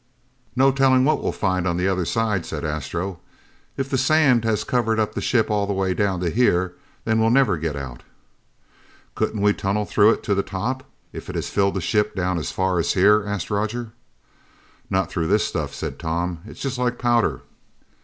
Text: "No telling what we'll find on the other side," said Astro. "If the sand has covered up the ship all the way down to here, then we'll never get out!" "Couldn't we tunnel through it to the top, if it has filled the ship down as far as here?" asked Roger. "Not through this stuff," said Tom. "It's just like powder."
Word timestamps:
"No 0.55 0.71
telling 0.71 1.05
what 1.05 1.21
we'll 1.21 1.31
find 1.31 1.67
on 1.67 1.77
the 1.77 1.87
other 1.87 2.05
side," 2.05 2.43
said 2.43 2.65
Astro. 2.65 3.19
"If 3.77 3.87
the 3.87 3.99
sand 3.99 4.43
has 4.45 4.63
covered 4.63 4.97
up 4.99 5.13
the 5.13 5.21
ship 5.21 5.51
all 5.51 5.67
the 5.67 5.73
way 5.73 5.93
down 5.93 6.19
to 6.21 6.31
here, 6.31 6.73
then 7.05 7.19
we'll 7.19 7.29
never 7.29 7.55
get 7.55 7.75
out!" 7.75 8.01
"Couldn't 9.13 9.41
we 9.41 9.53
tunnel 9.53 9.85
through 9.85 10.09
it 10.13 10.23
to 10.23 10.33
the 10.33 10.41
top, 10.41 10.85
if 11.13 11.29
it 11.29 11.35
has 11.35 11.49
filled 11.51 11.75
the 11.75 11.81
ship 11.81 12.15
down 12.15 12.39
as 12.39 12.49
far 12.49 12.79
as 12.79 12.93
here?" 12.93 13.23
asked 13.27 13.51
Roger. 13.51 13.91
"Not 14.89 15.11
through 15.11 15.27
this 15.27 15.45
stuff," 15.45 15.71
said 15.71 15.99
Tom. 15.99 16.39
"It's 16.47 16.61
just 16.61 16.79
like 16.79 16.97
powder." 16.97 17.41